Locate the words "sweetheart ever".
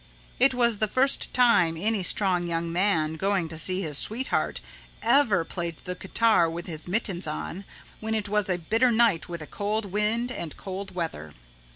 3.99-5.45